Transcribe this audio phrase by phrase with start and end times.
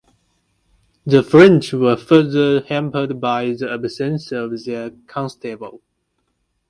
[1.05, 5.79] The French were further hampered by the absence of their Constable.